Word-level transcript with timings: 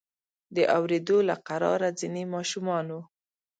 د 0.55 0.57
اوریدو 0.77 1.17
له 1.29 1.35
قراره 1.47 1.89
ځینې 1.99 2.23
ماشومانو. 2.33 2.99